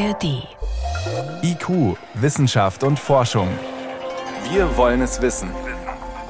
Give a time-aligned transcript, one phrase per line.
[0.00, 0.48] ARD.
[1.42, 3.48] IQ, Wissenschaft und Forschung.
[4.50, 5.50] Wir wollen es wissen.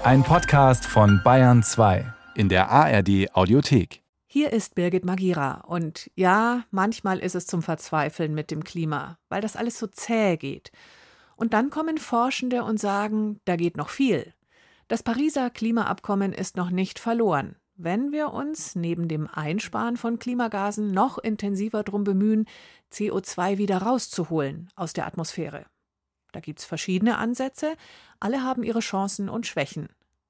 [0.02, 4.02] Ein Podcast von Bayern 2 in der ARD Audiothek.
[4.26, 9.40] Hier ist Birgit Magira und ja, manchmal ist es zum Verzweifeln mit dem Klima, weil
[9.40, 10.72] das alles so zäh geht.
[11.36, 14.34] Und dann kommen Forschende und sagen, da geht noch viel.
[14.88, 20.92] Das Pariser Klimaabkommen ist noch nicht verloren wenn wir uns neben dem Einsparen von Klimagasen
[20.92, 22.46] noch intensiver darum bemühen,
[22.92, 25.64] CO2 wieder rauszuholen aus der Atmosphäre.
[26.32, 27.74] Da gibt es verschiedene Ansätze,
[28.20, 29.88] alle haben ihre Chancen und Schwächen.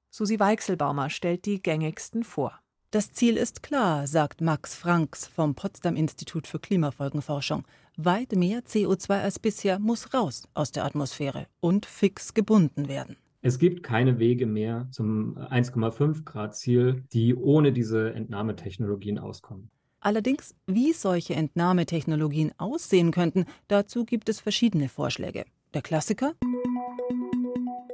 [0.09, 2.59] Susi Weichselbaumer stellt die gängigsten vor.
[2.91, 7.65] Das Ziel ist klar, sagt Max Franks vom Potsdam Institut für Klimafolgenforschung.
[7.95, 13.15] Weit mehr CO2 als bisher muss raus aus der Atmosphäre und fix gebunden werden.
[13.43, 19.71] Es gibt keine Wege mehr zum 1,5 Grad Ziel, die ohne diese Entnahmetechnologien auskommen.
[19.99, 25.45] Allerdings, wie solche Entnahmetechnologien aussehen könnten, dazu gibt es verschiedene Vorschläge.
[25.73, 26.33] Der Klassiker?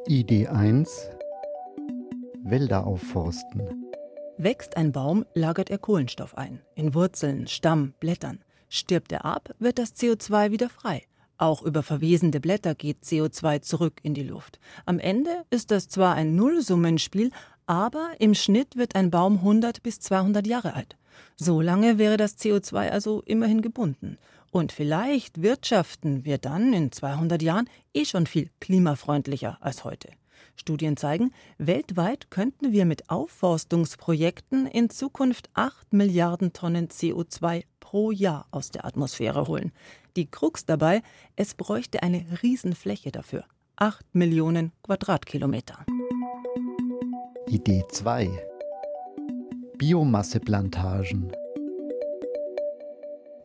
[0.05, 1.11] Idee 1
[2.43, 3.85] Wälder aufforsten.
[4.37, 8.39] Wächst ein Baum, lagert er Kohlenstoff ein, in Wurzeln, Stamm, Blättern.
[8.69, 11.06] Stirbt er ab, wird das CO2 wieder frei.
[11.37, 14.59] Auch über verwesende Blätter geht CO2 zurück in die Luft.
[14.85, 17.31] Am Ende ist das zwar ein Nullsummenspiel,
[17.67, 20.97] aber im Schnitt wird ein Baum 100 bis 200 Jahre alt.
[21.35, 24.17] So lange wäre das CO2 also immerhin gebunden.
[24.51, 30.09] Und vielleicht wirtschaften wir dann in 200 Jahren eh schon viel klimafreundlicher als heute.
[30.55, 38.47] Studien zeigen, weltweit könnten wir mit Aufforstungsprojekten in Zukunft 8 Milliarden Tonnen CO2 pro Jahr
[38.51, 39.71] aus der Atmosphäre holen.
[40.17, 41.03] Die Krux dabei,
[41.35, 43.45] es bräuchte eine Riesenfläche dafür.
[43.75, 45.85] 8 Millionen Quadratkilometer.
[47.47, 48.27] Idee 2.
[49.77, 51.31] Biomasseplantagen.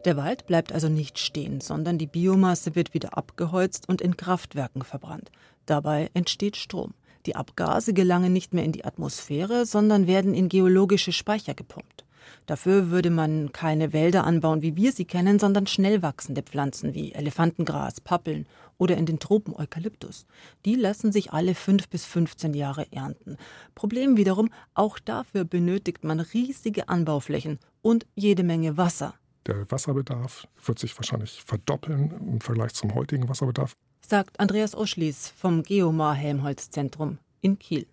[0.06, 4.80] Der Wald bleibt also nicht stehen, sondern die Biomasse wird wieder abgeholzt und in Kraftwerken
[4.80, 5.30] verbrannt.
[5.66, 6.94] Dabei entsteht Strom.
[7.26, 12.01] Die Abgase gelangen nicht mehr in die Atmosphäre, sondern werden in geologische Speicher gepumpt.
[12.46, 17.12] Dafür würde man keine Wälder anbauen, wie wir sie kennen, sondern schnell wachsende Pflanzen wie
[17.12, 18.46] Elefantengras, Pappeln
[18.78, 20.26] oder in den Tropen Eukalyptus.
[20.64, 23.36] Die lassen sich alle fünf bis 15 Jahre ernten.
[23.74, 29.14] Problem wiederum, auch dafür benötigt man riesige Anbauflächen und jede Menge Wasser.
[29.46, 33.76] Der Wasserbedarf wird sich wahrscheinlich verdoppeln im Vergleich zum heutigen Wasserbedarf.
[34.00, 37.86] Sagt Andreas Oschlies vom Geomar Helmholtz Zentrum in Kiel.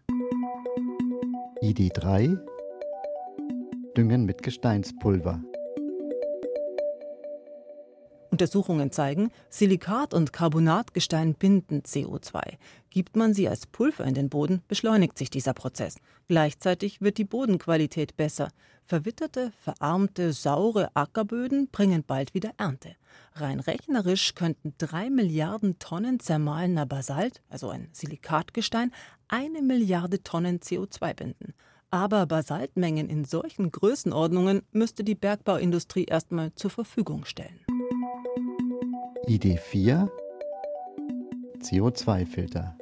[1.61, 2.37] Idee 3
[3.97, 5.41] Düngen mit Gesteinspulver.
[8.29, 12.57] Untersuchungen zeigen, Silikat- und Carbonatgestein binden CO2.
[12.91, 15.97] Gibt man sie als Pulver in den Boden, beschleunigt sich dieser Prozess.
[16.27, 18.49] Gleichzeitig wird die Bodenqualität besser.
[18.85, 22.95] Verwitterte, verarmte, saure Ackerböden bringen bald wieder Ernte.
[23.33, 28.91] Rein rechnerisch könnten drei Milliarden Tonnen zermahlener Basalt, also ein Silikatgestein,
[29.27, 31.53] eine Milliarde Tonnen CO2 binden.
[31.91, 37.65] Aber Basaltmengen in solchen Größenordnungen müsste die Bergbauindustrie erstmal zur Verfügung stellen.
[39.25, 40.11] Idee 4
[41.61, 42.77] CO2-Filter.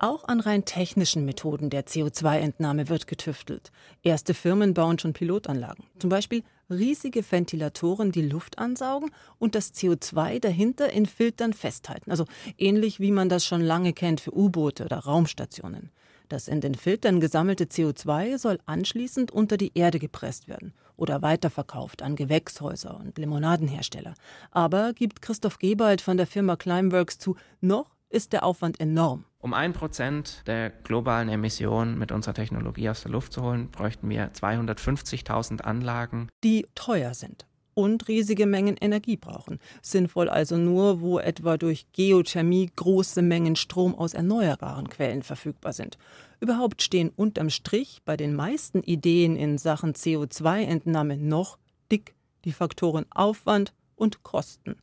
[0.00, 3.72] Auch an rein technischen Methoden der CO2-Entnahme wird getüftelt.
[4.02, 5.86] Erste Firmen bauen schon Pilotanlagen.
[5.98, 12.10] Zum Beispiel riesige Ventilatoren, die Luft ansaugen und das CO2 dahinter in Filtern festhalten.
[12.10, 12.26] Also
[12.58, 15.90] ähnlich wie man das schon lange kennt für U-Boote oder Raumstationen.
[16.28, 22.02] Das in den Filtern gesammelte CO2 soll anschließend unter die Erde gepresst werden oder weiterverkauft
[22.02, 24.14] an Gewächshäuser und Limonadenhersteller.
[24.50, 29.24] Aber gibt Christoph Gebald von der Firma Climeworks zu, noch ist der Aufwand enorm.
[29.38, 34.08] Um ein Prozent der globalen Emissionen mit unserer Technologie aus der Luft zu holen, bräuchten
[34.08, 37.47] wir 250.000 Anlagen, die teuer sind
[37.78, 39.60] und riesige Mengen Energie brauchen.
[39.82, 45.96] Sinnvoll also nur, wo etwa durch Geothermie große Mengen Strom aus erneuerbaren Quellen verfügbar sind.
[46.40, 51.56] Überhaupt stehen unterm Strich bei den meisten Ideen in Sachen CO2-Entnahme noch
[51.92, 54.74] dick die Faktoren Aufwand und Kosten.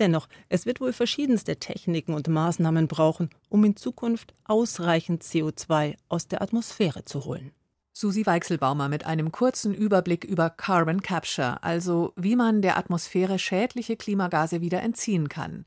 [0.00, 6.26] Dennoch, es wird wohl verschiedenste Techniken und Maßnahmen brauchen, um in Zukunft ausreichend CO2 aus
[6.26, 7.52] der Atmosphäre zu holen.
[7.92, 13.96] Susi Weichselbaumer mit einem kurzen Überblick über Carbon Capture, also wie man der Atmosphäre schädliche
[13.96, 15.66] Klimagase wieder entziehen kann.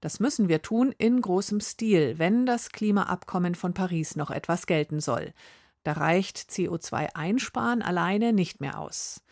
[0.00, 5.00] Das müssen wir tun in großem Stil, wenn das Klimaabkommen von Paris noch etwas gelten
[5.00, 5.32] soll.
[5.84, 9.22] Da reicht CO2-Einsparen alleine nicht mehr aus.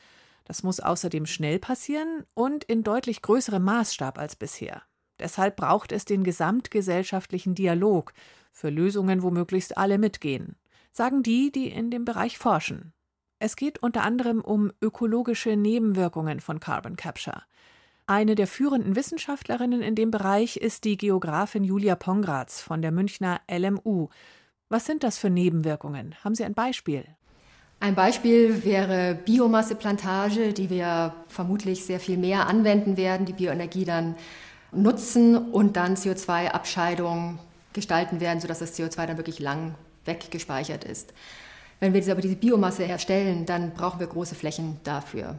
[0.45, 4.83] Das muss außerdem schnell passieren und in deutlich größerem Maßstab als bisher.
[5.21, 8.15] Deshalb braucht es den gesamtgesellschaftlichen Dialog
[8.51, 10.57] für Lösungen, wo möglichst alle mitgehen
[10.93, 12.93] sagen die, die in dem Bereich forschen.
[13.39, 17.43] Es geht unter anderem um ökologische Nebenwirkungen von Carbon Capture.
[18.07, 23.41] Eine der führenden Wissenschaftlerinnen in dem Bereich ist die Geografin Julia Pongratz von der Münchner
[23.51, 24.09] LMU.
[24.69, 26.15] Was sind das für Nebenwirkungen?
[26.23, 27.05] Haben Sie ein Beispiel?
[27.81, 34.15] Ein Beispiel wäre Biomasseplantage, die wir vermutlich sehr viel mehr anwenden werden, die Bioenergie dann
[34.71, 37.39] nutzen und dann CO2-Abscheidung
[37.73, 41.13] gestalten werden, sodass das CO2 dann wirklich lang weggespeichert ist.
[41.81, 45.39] Wenn wir jetzt aber diese Biomasse herstellen, dann brauchen wir große Flächen dafür.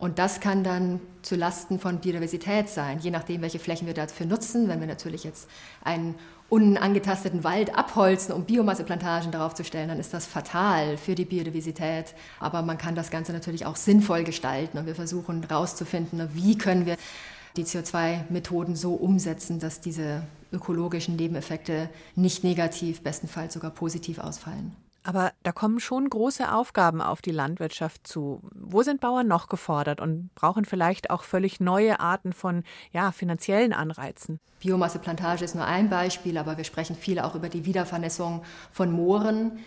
[0.00, 4.24] Und das kann dann zu Lasten von Biodiversität sein, je nachdem, welche Flächen wir dafür
[4.24, 4.66] nutzen.
[4.68, 5.48] Wenn wir natürlich jetzt
[5.84, 6.14] einen
[6.48, 12.14] unangetasteten Wald abholzen, um Biomasseplantagen darauf zu stellen, dann ist das fatal für die Biodiversität.
[12.40, 16.86] Aber man kann das Ganze natürlich auch sinnvoll gestalten und wir versuchen herauszufinden, wie können
[16.86, 16.96] wir
[17.60, 20.22] die CO2-Methoden so umsetzen, dass diese
[20.52, 24.74] ökologischen Nebeneffekte nicht negativ, bestenfalls sogar positiv ausfallen.
[25.02, 28.40] Aber da kommen schon große Aufgaben auf die Landwirtschaft zu.
[28.54, 33.72] Wo sind Bauern noch gefordert und brauchen vielleicht auch völlig neue Arten von ja, finanziellen
[33.72, 34.40] Anreizen?
[34.60, 38.42] Biomasseplantage ist nur ein Beispiel, aber wir sprechen viel auch über die Wiedervernässung
[38.72, 39.60] von Mooren,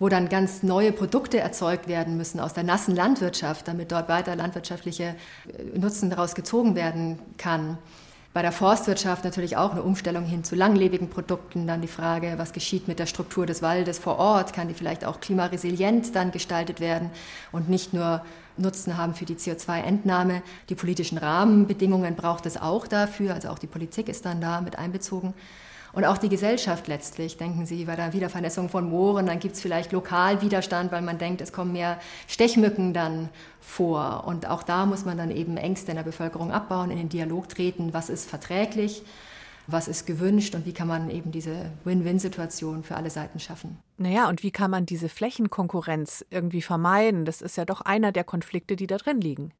[0.00, 4.34] wo dann ganz neue Produkte erzeugt werden müssen aus der nassen Landwirtschaft, damit dort weiter
[4.34, 5.14] landwirtschaftliche
[5.46, 7.78] äh, Nutzen daraus gezogen werden kann.
[8.32, 11.66] Bei der Forstwirtschaft natürlich auch eine Umstellung hin zu langlebigen Produkten.
[11.66, 14.52] Dann die Frage, was geschieht mit der Struktur des Waldes vor Ort?
[14.52, 17.10] Kann die vielleicht auch klimaresilient dann gestaltet werden
[17.50, 18.24] und nicht nur
[18.56, 20.42] Nutzen haben für die CO2-Entnahme?
[20.68, 23.34] Die politischen Rahmenbedingungen braucht es auch dafür.
[23.34, 25.34] Also auch die Politik ist dann da mit einbezogen.
[25.92, 29.60] Und auch die Gesellschaft letztlich, denken Sie, bei der Wiedervernässung von Mooren, dann gibt es
[29.60, 31.98] vielleicht Lokalwiderstand, weil man denkt, es kommen mehr
[32.28, 33.28] Stechmücken dann
[33.60, 34.24] vor.
[34.26, 37.48] Und auch da muss man dann eben Ängste in der Bevölkerung abbauen, in den Dialog
[37.48, 39.02] treten, was ist verträglich
[39.72, 43.78] was ist gewünscht und wie kann man eben diese Win-Win-Situation für alle Seiten schaffen.
[43.98, 47.24] Naja, und wie kann man diese Flächenkonkurrenz irgendwie vermeiden?
[47.24, 49.52] Das ist ja doch einer der Konflikte, die da drin liegen.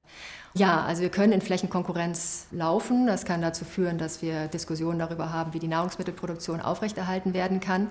[0.54, 3.06] Ja, also wir können in Flächenkonkurrenz laufen.
[3.06, 7.88] Das kann dazu führen, dass wir Diskussionen darüber haben, wie die Nahrungsmittelproduktion aufrechterhalten werden kann.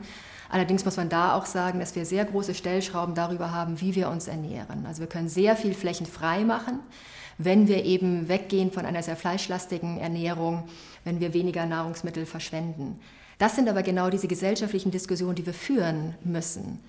[0.50, 4.10] Allerdings muss man da auch sagen, dass wir sehr große Stellschrauben darüber haben, wie wir
[4.10, 4.86] uns ernähren.
[4.88, 6.80] Also wir können sehr viel Flächen frei machen
[7.39, 10.65] wenn wir eben weggehen von einer sehr fleischlastigen Ernährung,
[11.06, 13.00] wenn wir weniger Nahrungsmittel verschwenden.
[13.38, 16.80] Das sind aber genau diese gesellschaftlichen Diskussionen, die wir führen müssen.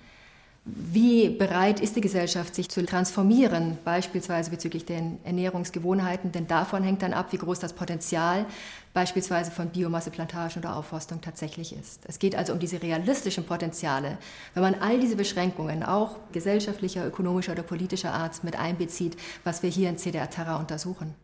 [0.63, 6.31] Wie bereit ist die Gesellschaft, sich zu transformieren, beispielsweise bezüglich den Ernährungsgewohnheiten?
[6.31, 8.45] Denn davon hängt dann ab, wie groß das Potenzial
[8.93, 12.01] beispielsweise von Biomasseplantagen oder Aufforstung tatsächlich ist.
[12.07, 14.19] Es geht also um diese realistischen Potenziale.
[14.53, 19.69] Wenn man all diese Beschränkungen, auch gesellschaftlicher, ökonomischer oder politischer Art, mit einbezieht, was wir
[19.71, 21.15] hier in CDR Terra untersuchen.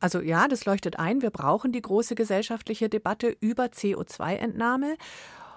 [0.00, 1.22] Also ja, das leuchtet ein.
[1.22, 4.96] Wir brauchen die große gesellschaftliche Debatte über CO2-Entnahme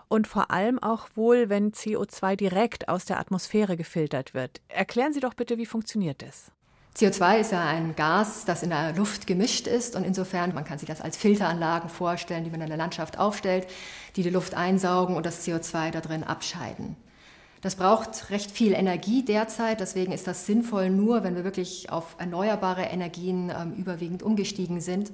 [0.10, 4.60] und vor allem auch wohl, wenn CO2 direkt aus der Atmosphäre gefiltert wird.
[4.68, 6.52] Erklären Sie doch bitte, wie funktioniert das?
[6.98, 10.80] CO2 ist ja ein Gas, das in der Luft gemischt ist und insofern, man kann
[10.80, 13.68] sich das als Filteranlagen vorstellen, die man in der Landschaft aufstellt,
[14.18, 16.98] die die Luft einsaugen und das CO2 da drin abscheiden.
[17.62, 22.16] Das braucht recht viel Energie derzeit, deswegen ist das sinnvoll nur, wenn wir wirklich auf
[22.18, 25.12] erneuerbare Energien ähm, überwiegend umgestiegen sind.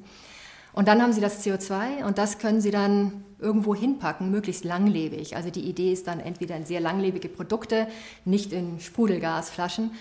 [0.75, 5.38] Und dann haben Sie das CO2 und das können Sie dann irgendwo hinpacken, möglichst langlebig.
[5.38, 7.88] Also die Idee ist dann entweder in sehr langlebige Produkte,
[8.25, 9.92] nicht in Sprudelgasflaschen,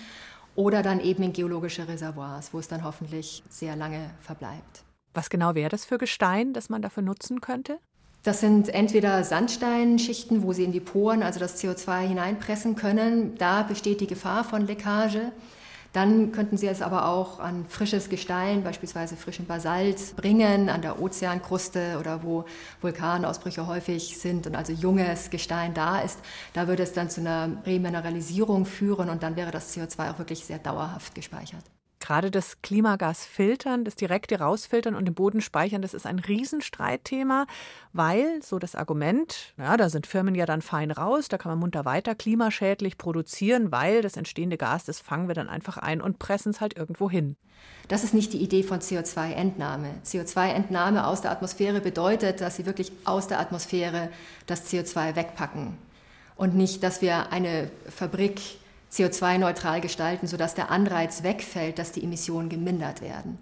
[0.55, 4.83] oder dann eben in geologische Reservoirs, wo es dann hoffentlich sehr lange verbleibt.
[5.13, 7.79] Was genau wäre das für Gestein, das man dafür nutzen könnte?
[8.23, 13.35] Das sind entweder Sandsteinschichten, wo sie in die Poren, also das CO2 hineinpressen können.
[13.37, 15.31] Da besteht die Gefahr von Leckage.
[15.95, 21.01] Dann könnten Sie es aber auch an frisches Gestein, beispielsweise frischen Basalt, bringen, an der
[21.01, 22.43] Ozeankruste oder wo
[22.81, 26.19] Vulkanausbrüche häufig sind und also junges Gestein da ist.
[26.51, 30.43] Da würde es dann zu einer Remineralisierung führen und dann wäre das CO2 auch wirklich
[30.43, 31.63] sehr dauerhaft gespeichert.
[32.05, 37.47] Gerade das Klimagas filtern, das direkte rausfiltern und im Boden speichern, das ist ein Riesenstreitthema,
[37.93, 41.57] weil, so das Argument, ja, da sind Firmen ja dann fein raus, da kann man
[41.57, 46.19] munter weiter klimaschädlich produzieren, weil das entstehende Gas, das fangen wir dann einfach ein und
[46.19, 47.37] pressen es halt irgendwo hin.
[47.87, 49.89] Das ist nicht die Idee von CO2-Entnahme.
[50.05, 54.09] CO2-Entnahme aus der Atmosphäre bedeutet, dass sie wirklich aus der Atmosphäre
[54.45, 55.75] das CO2 wegpacken
[56.35, 58.41] und nicht, dass wir eine Fabrik
[58.95, 63.37] CO2-neutral gestalten, sodass der Anreiz wegfällt, dass die Emissionen gemindert werden.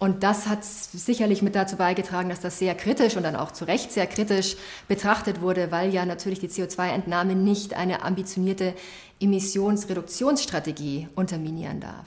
[0.00, 3.66] Und das hat sicherlich mit dazu beigetragen, dass das sehr kritisch und dann auch zu
[3.66, 4.56] Recht sehr kritisch
[4.88, 8.74] betrachtet wurde, weil ja natürlich die CO2-Entnahme nicht eine ambitionierte
[9.20, 12.06] Emissionsreduktionsstrategie unterminieren darf.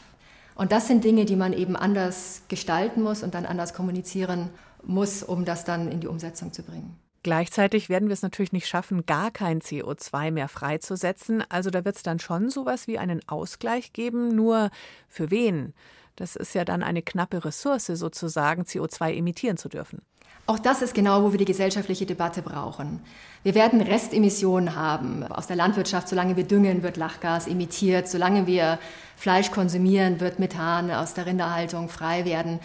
[0.55, 4.50] Und das sind Dinge, die man eben anders gestalten muss und dann anders kommunizieren
[4.84, 6.98] muss, um das dann in die Umsetzung zu bringen.
[7.24, 11.42] Gleichzeitig werden wir es natürlich nicht schaffen, gar kein CO2 mehr freizusetzen.
[11.50, 14.36] Also da wird es dann schon sowas wie einen Ausgleich geben.
[14.36, 14.70] Nur
[15.08, 15.74] für wen?
[16.18, 20.01] Das ist ja dann eine knappe Ressource, sozusagen CO2 emittieren zu dürfen.
[20.46, 23.00] Auch das ist genau, wo wir die gesellschaftliche Debatte brauchen.
[23.44, 25.24] Wir werden Restemissionen haben.
[25.24, 28.10] Aus der Landwirtschaft, solange wir düngen, wird Lachgas emittiert.
[28.10, 28.77] Solange wir
[29.15, 32.60] Fleisch konsumieren, wird Methan aus der Rinderhaltung frei werden.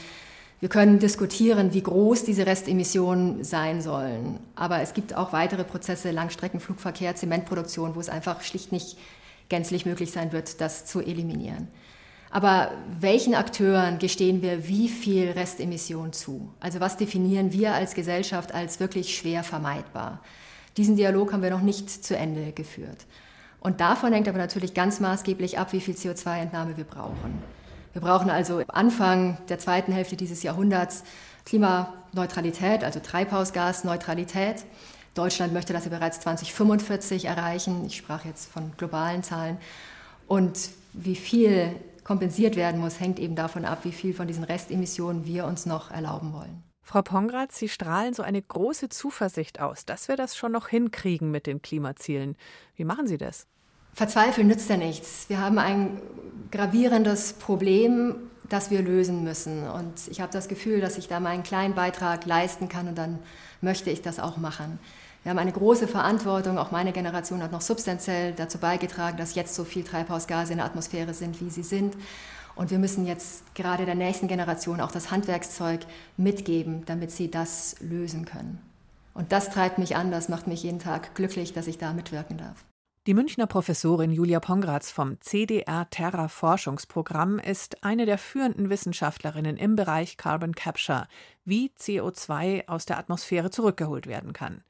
[0.61, 4.41] Wir können diskutieren, wie groß diese Restemissionen sein sollen.
[4.57, 8.99] Aber es gibt auch weitere Prozesse, Langstreckenflugverkehr, Zementproduktion, wo es einfach schlicht nicht
[9.49, 11.69] gänzlich möglich sein wird, das zu eliminieren.
[12.31, 16.53] Aber welchen Akteuren gestehen wir wie viel Restemission zu?
[16.61, 20.21] Also was definieren wir als Gesellschaft als wirklich schwer vermeidbar?
[20.77, 23.07] Diesen Dialog haben wir noch nicht zu Ende geführt.
[23.61, 27.43] Und davon hängt aber natürlich ganz maßgeblich ab, wie viel CO2-Entnahme wir brauchen.
[27.93, 31.05] Wir brauchen also Anfang der zweiten Hälfte dieses Jahrhunderts
[31.45, 34.65] Klimaneutralität, also Treibhausgasneutralität.
[35.15, 37.85] Deutschland möchte das ja bereits 2045 erreichen.
[37.87, 39.59] Ich sprach jetzt von globalen Zahlen.
[40.27, 45.25] Und wie viel kompensiert werden muss, hängt eben davon ab, wie viel von diesen Restemissionen
[45.25, 46.63] wir uns noch erlauben wollen.
[46.83, 51.31] Frau Pongratz, Sie strahlen so eine große Zuversicht aus, dass wir das schon noch hinkriegen
[51.31, 52.37] mit den Klimazielen.
[52.77, 53.47] Wie machen Sie das?
[53.99, 55.29] Verzweifeln nützt ja nichts.
[55.29, 56.01] Wir haben ein
[56.53, 58.15] gravierendes Problem,
[58.49, 59.69] das wir lösen müssen.
[59.69, 63.19] Und ich habe das Gefühl, dass ich da meinen kleinen Beitrag leisten kann und dann
[63.61, 64.79] möchte ich das auch machen.
[65.25, 69.57] Wir haben eine große Verantwortung, auch meine Generation hat noch substanziell dazu beigetragen, dass jetzt
[69.57, 71.97] so viel Treibhausgase in der Atmosphäre sind, wie sie sind.
[72.55, 75.81] Und wir müssen jetzt gerade der nächsten Generation auch das Handwerkszeug
[76.17, 78.61] mitgeben, damit sie das lösen können.
[79.13, 82.39] Und das treibt mich an, das macht mich jeden Tag glücklich, dass ich da mitwirken
[82.39, 82.65] darf.
[83.09, 89.77] Die Münchner Professorin Julia Pongratz vom CDR Terra Forschungsprogramm ist eine der führenden Wissenschaftlerinnen im
[89.77, 91.09] Bereich Carbon Capture,
[91.47, 94.63] wie CO2 aus der Atmosphäre zurückgeholt werden kann.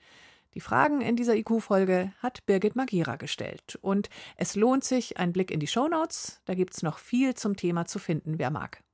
[0.55, 3.77] Die Fragen in dieser IQ-Folge hat Birgit Magira gestellt.
[3.83, 6.41] Und es lohnt sich ein Blick in die Shownotes.
[6.45, 8.85] Da gibt es noch viel zum Thema zu finden, wer mag.